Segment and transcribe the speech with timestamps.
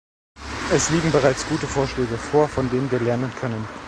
[0.73, 3.63] Es liegen bereits gute Vorschläge vor, von denen wir lernen können.